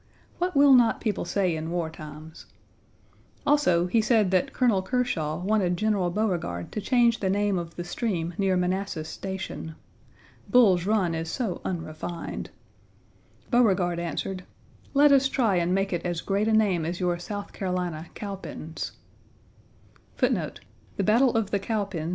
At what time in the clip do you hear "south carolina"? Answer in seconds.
17.19-18.07